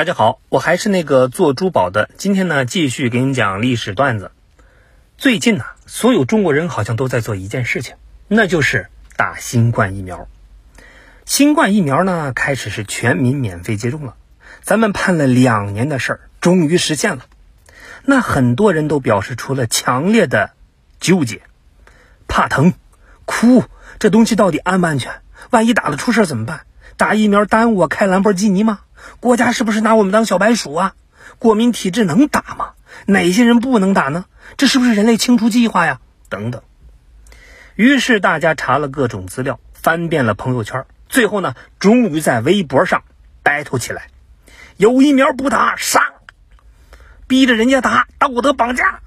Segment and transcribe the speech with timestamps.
[0.00, 2.08] 大家好，我还是那个做珠宝的。
[2.16, 4.32] 今天呢，继续给你讲历史段子。
[5.18, 7.96] 最近呢，所有中国人好像都在做一件事情，
[8.26, 8.86] 那就是
[9.18, 10.26] 打新冠疫苗。
[11.26, 14.14] 新冠疫苗呢，开始是全民免费接种了。
[14.62, 17.26] 咱们盼了两年的事儿，终于实现了。
[18.06, 20.52] 那很多人都表示出了强烈的
[20.98, 21.42] 纠结，
[22.26, 22.72] 怕疼，
[23.26, 23.64] 哭，
[23.98, 25.20] 这东西到底安不安全？
[25.50, 26.62] 万一打了出事怎么办？
[26.96, 28.80] 打疫苗耽误我开兰博基尼吗？
[29.20, 30.94] 国家是不是拿我们当小白鼠啊？
[31.38, 32.72] 过敏体质能打吗？
[33.06, 34.24] 哪些人不能打呢？
[34.56, 36.00] 这是不是人类清除计划呀？
[36.28, 36.62] 等等。
[37.76, 43.04] 于是大家查了各种资料，翻遍了朋友圈，最后呢，终于在微博上
[43.44, 44.08] battle 起来：
[44.76, 46.12] 有疫苗不打杀，
[47.26, 49.00] 逼着人家打道德绑架。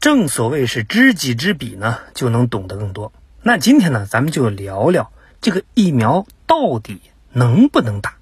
[0.00, 3.12] 正所谓是知己知彼呢，就能懂得更多。
[3.42, 7.00] 那今天呢，咱们就聊聊这个疫苗到底
[7.32, 8.16] 能不能打。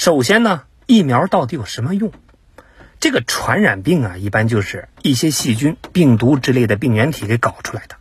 [0.00, 2.10] 首先呢，疫苗到底有什么用？
[3.00, 7.96] 这个传染病啊，一般就是一些细菌、病毒之类的病原体给搞出来的，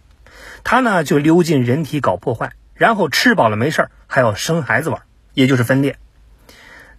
[0.63, 5.01] 它呢就溜进人体搞破坏，然后吃饱了没事还要生孩子玩，
[5.33, 5.97] 也就是分裂。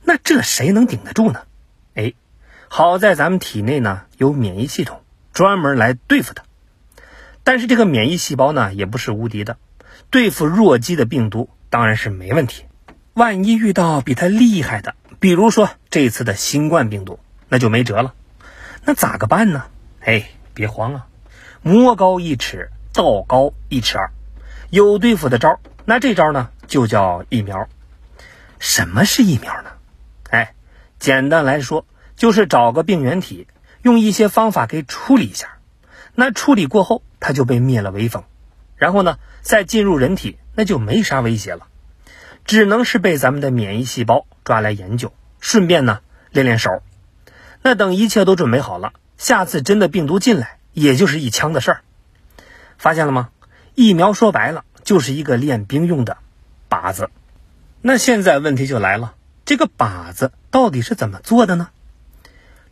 [0.04, 1.44] 那这谁能顶得住呢？
[1.94, 2.12] 哎，
[2.68, 5.00] 好在咱们体内呢有免疫系统，
[5.32, 6.44] 专门来对付它。
[7.42, 9.56] 但是这个免疫细胞呢也不是无敌的，
[10.10, 12.64] 对付弱鸡的病毒当然是没问题。
[13.12, 18.14] 万一遇到比它厉害的，比如说这次的新冠病毒，那就没辙了。
[18.86, 19.66] 那咋个办呢？
[20.00, 21.06] 哎，别慌啊，
[21.60, 24.10] 魔高一尺，道高一尺二，
[24.70, 25.60] 有对付的招。
[25.84, 27.68] 那这招呢，就叫疫苗。
[28.58, 29.70] 什么是疫苗呢？
[30.30, 30.54] 哎，
[30.98, 31.84] 简单来说，
[32.16, 33.46] 就是找个病原体，
[33.82, 35.58] 用一些方法给处理一下。
[36.14, 38.24] 那处理过后，它就被灭了威风，
[38.76, 41.66] 然后呢，再进入人体，那就没啥威胁了。
[42.50, 46.00] 只能是被咱们的免疫细胞抓来研究，顺便呢
[46.32, 46.82] 练练手。
[47.62, 51.82] 那等一切都准备好了，下次真的病毒进来，也就是一枪的事儿。
[52.76, 53.28] 发现了吗？
[53.76, 56.16] 疫苗说白了就是一个练兵用的
[56.68, 57.10] 靶子。
[57.82, 61.68] 那现在问题就来了，这个靶子到底是怎么做的呢？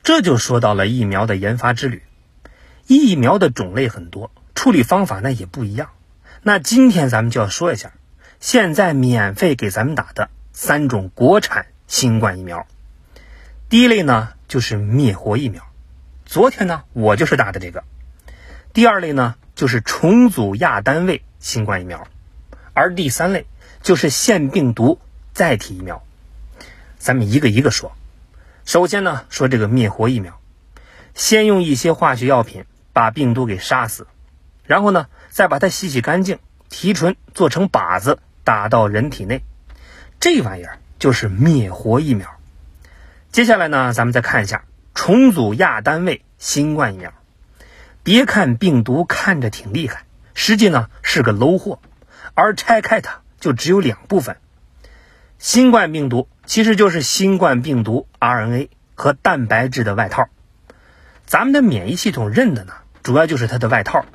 [0.02, 2.02] 这就说到了疫苗的研发之旅。
[2.88, 5.90] 疫苗的种类很多，处理方法那也不一样。
[6.42, 7.92] 那今天咱们就要说一下。
[8.40, 12.68] 现在免费给咱们打的三种国产新冠疫苗，
[13.68, 15.64] 第一类呢就是灭活疫苗，
[16.24, 17.82] 昨天呢我就是打的这个。
[18.72, 22.06] 第二类呢就是重组亚单位新冠疫苗，
[22.74, 23.44] 而第三类
[23.82, 25.00] 就是腺病毒
[25.34, 26.04] 载体疫苗。
[26.96, 27.92] 咱们一个一个说。
[28.64, 30.40] 首先呢说这个灭活疫苗，
[31.12, 34.06] 先用一些化学药品把病毒给杀死，
[34.64, 36.38] 然后呢再把它洗洗干净，
[36.68, 38.20] 提纯做成靶子。
[38.48, 39.42] 打到人体内，
[40.20, 42.30] 这玩意儿就是灭活疫苗。
[43.30, 44.64] 接下来呢，咱们再看一下
[44.94, 47.12] 重组亚单位新冠疫苗。
[48.02, 51.78] 别看病毒看着挺厉害，实际呢是个 low 货，
[52.32, 54.38] 而拆开它就只有两部分。
[55.38, 60.30] 新冠病毒其实就是新冠病毒 RNA 和蛋白质的外套，
[61.26, 62.72] 咱们的免疫系统认的呢，
[63.02, 64.06] 主要就是它的外套。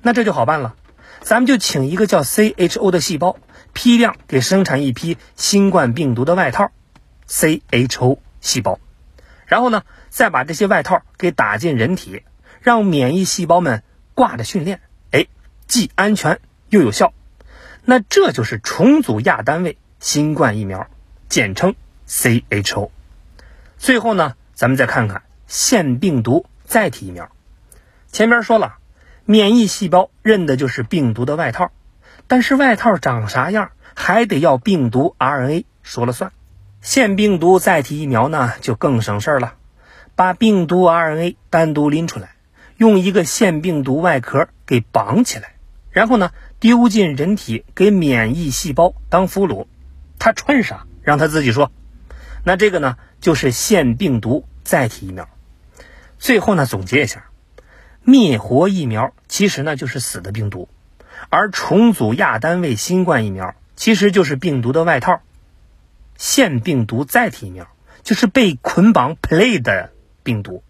[0.00, 0.74] 那这就好办了，
[1.20, 3.36] 咱们就请一个叫 CHO 的细胞。
[3.72, 6.70] 批量给生产一批新冠病毒的外套
[7.28, 8.78] ，CHO 细胞，
[9.46, 12.22] 然后呢，再把这些外套给打进人体，
[12.60, 13.82] 让免疫细胞们
[14.14, 14.80] 挂着训练，
[15.10, 15.26] 哎，
[15.66, 17.14] 既安全又有效。
[17.84, 20.88] 那这就是重组亚单位新冠疫苗，
[21.28, 21.74] 简称
[22.06, 22.90] CHO。
[23.78, 27.30] 最后呢，咱们再看看腺病毒载体疫苗。
[28.12, 28.76] 前面说了，
[29.24, 31.72] 免疫细胞认的就是病毒的外套。
[32.32, 36.32] 但是外套长啥样，还得要病毒 RNA 说了算。
[36.80, 39.56] 腺病毒载体疫苗呢，就更省事儿了，
[40.16, 42.34] 把病毒 RNA 单独拎出来，
[42.78, 45.56] 用一个腺病毒外壳给绑起来，
[45.90, 49.66] 然后呢丢进人体给免疫细胞当俘虏，
[50.18, 51.70] 他穿啥让他自己说。
[52.44, 55.28] 那这个呢，就是腺病毒载体疫苗。
[56.18, 57.26] 最后呢，总结一下，
[58.04, 60.70] 灭活疫苗其实呢就是死的病毒。
[61.30, 65.20] 而重组亚单位新冠疫苗其实就是病毒的外套，
[66.16, 67.68] 腺病毒载体疫苗
[68.02, 69.90] 就是被捆绑 play 的
[70.22, 70.62] 病毒。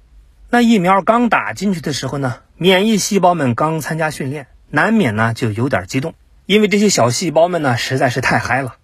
[0.50, 6.14] 那疫苗刚打进去的时候呢，免疫细胞们刚参加训练，难免呢就有点激动，
[6.46, 8.76] 因为这些小细胞们呢实在是太嗨了，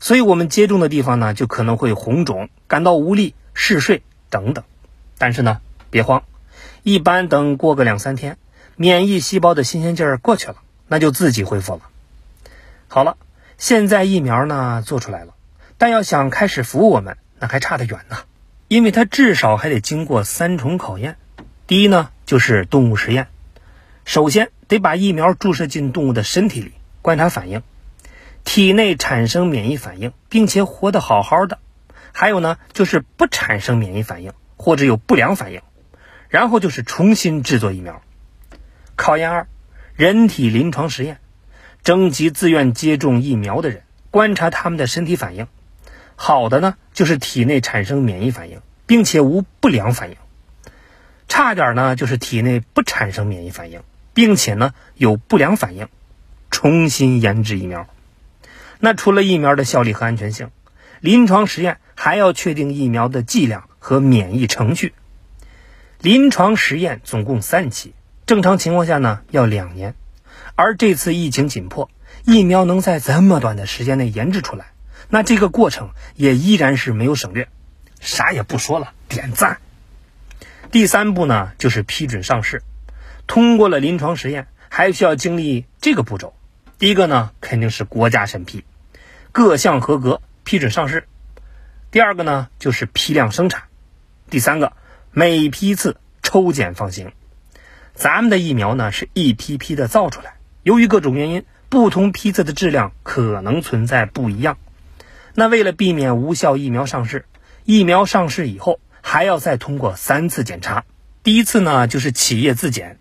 [0.00, 4.64] 所以我们接种的地方呢就可能会红肿、感到无力、嗜睡等等。
[5.18, 6.22] 但是呢，别慌，
[6.82, 8.36] 一般等过个两三天，
[8.76, 10.56] 免疫细胞的新鲜劲儿过去了。
[10.88, 11.80] 那就自己恢复了。
[12.88, 13.16] 好了，
[13.58, 15.34] 现在疫苗呢做出来了，
[15.78, 18.18] 但要想开始服务我们，那还差得远呢，
[18.68, 21.16] 因为它至少还得经过三重考验。
[21.66, 23.26] 第一呢，就是动物实验，
[24.04, 26.72] 首先得把疫苗注射进动物的身体里，
[27.02, 27.62] 观察反应，
[28.44, 31.58] 体内产生免疫反应，并且活得好好的。
[32.12, 35.60] 还有呢，就是不产生免疫反应或者有不良反应，
[36.28, 38.00] 然后就是重新制作疫苗。
[38.94, 39.48] 考验二，
[39.96, 41.18] 人体临床实验，
[41.82, 45.46] 征集自愿接种疫苗的人，观察他们的身体反应。
[46.14, 50.16] 好的呢，就是体内产生免疫反应，并且无不良反应；
[51.28, 53.82] 差点呢，就是体内不产生免疫反应，
[54.12, 55.88] 并且呢有不良反应。
[56.50, 57.88] 重新研制疫苗。
[58.78, 60.50] 那除了疫苗的效力和安全性，
[61.00, 61.78] 临床实验。
[61.98, 64.92] 还要确定疫苗的剂量和免疫程序。
[65.98, 67.94] 临床实验总共三期，
[68.26, 69.94] 正常情况下呢要两年，
[70.56, 71.88] 而这次疫情紧迫，
[72.24, 74.72] 疫苗能在这么短的时间内研制出来，
[75.08, 77.48] 那这个过程也依然是没有省略。
[78.00, 79.58] 啥也不说了，点赞。
[80.72, 82.64] 第三步呢就是批准上市，
[83.28, 86.34] 通过了临床实验，还需要经历这个步骤。
[86.80, 88.64] 第一个呢肯定是国家审批，
[89.30, 91.06] 各项合格批准上市。
[91.92, 93.62] 第二个呢，就是批量生产；
[94.28, 94.72] 第三个，
[95.12, 97.12] 每批次抽检放行。
[97.96, 104.58] 咱们的疫苗呢，是一批批的造出来，由于各种原因，不同批次的质量可能存在不一样。
[105.34, 107.24] 那为了避免无效疫苗上市，
[107.64, 110.84] 疫苗上市以后还要再通过三次检查。
[111.22, 112.98] 第一次呢，就是企业自检，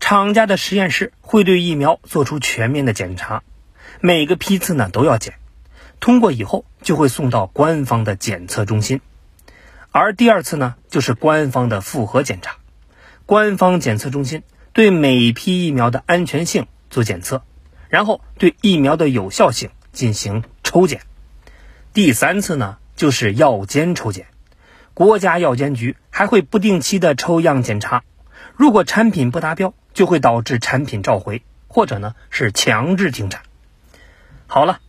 [0.00, 3.44] 厂家的实验室会对疫苗做出全面的检查，
[4.00, 5.34] 每个批次呢都要检。
[6.00, 9.00] 通过以后就会送到官方的检测中心，
[9.92, 12.56] 而第二次呢，就是官方的复核检查。
[13.32, 14.42] 官方检测中心
[14.74, 17.42] 对每批疫苗的安全性做检测，
[17.88, 21.00] 然后对疫苗的有效性进行抽检。
[21.94, 24.26] 第三次呢，就是药监抽检，
[24.92, 28.04] 国家药监局还会不定期的抽样检查，
[28.54, 33.40] 如果产品不达标，就会导致产品召回，或者呢是强制停产。
[34.46, 34.80] 好了。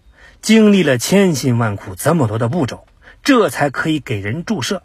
[0.42, 2.86] 经历了千辛万苦，这么多的步骤，
[3.24, 4.84] 这才可以给人注射。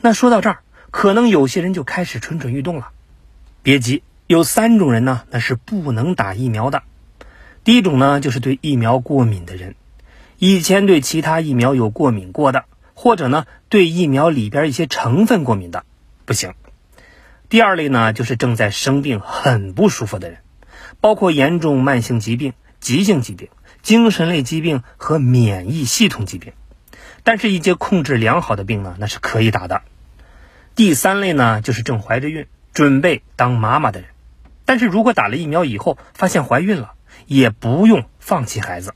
[0.00, 0.58] 那说到这儿，
[0.96, 2.88] 可能有些人就开始蠢蠢欲动了。
[3.62, 6.84] 别急，有三种人呢，那是不能打疫苗的。
[7.64, 9.74] 第一种呢，就是对疫苗过敏的人，
[10.38, 12.64] 以前对其他疫苗有过敏过的，
[12.94, 15.84] 或者呢对疫苗里边一些成分过敏的，
[16.24, 16.54] 不行。
[17.50, 20.38] 第二类呢，就是正在生病、很不舒服的人，
[21.02, 23.50] 包括严重慢性疾病、急性疾病。
[23.82, 26.54] 精神类疾病和免疫系统疾病，
[27.22, 29.82] 但是，一些控制良好的病呢，那是可以打的。
[30.76, 34.10] 第三类呢，就是正怀着孕、准备当妈妈的人，
[34.66, 36.92] 但是如果打了疫苗以后发现怀孕了，
[37.24, 38.92] 也不用放弃孩子。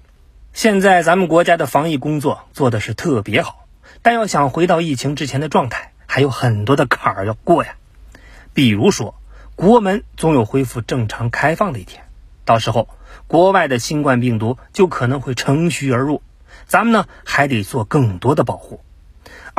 [0.53, 3.67] 现在咱们国家的防疫工作做的是特别好，
[4.03, 7.77] 但要想回到疫情之前的状态，还有很多的坎儿要过呀。
[8.53, 9.15] 比如说，
[9.57, 12.05] 国门总有恢复正常开放的一天，
[12.45, 12.89] 到时候。
[13.27, 16.23] 国外的新冠病毒就可能会乘虚而入，
[16.67, 18.81] 咱们呢还得做更多的保护。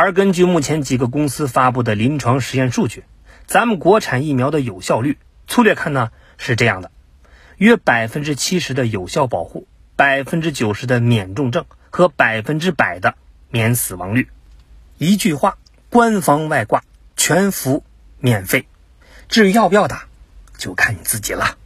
[0.02, 3.04] 而根据目前几个公司发布的临床实验数据，
[3.46, 6.10] 咱们国产疫苗的有效率，粗略看呢
[6.40, 6.90] 是这样的：
[7.58, 13.14] 约百分之七十的有效保护，百分之九十的免重症和百分之百的
[13.52, 14.28] 免死亡率。
[14.98, 15.60] 一句话，
[15.92, 16.84] 官方外挂，
[17.16, 17.84] 全服
[18.18, 18.66] 免费。
[19.30, 20.08] 至于要不要打，
[20.58, 21.60] 就看你自己了。